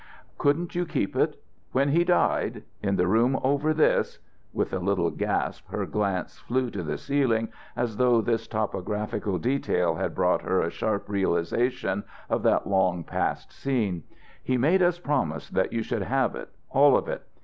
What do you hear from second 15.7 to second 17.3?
you should have it, all of it.